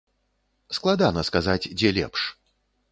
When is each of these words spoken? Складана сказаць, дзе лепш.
Складана 0.79 1.21
сказаць, 1.31 1.69
дзе 1.77 1.89
лепш. 2.01 2.21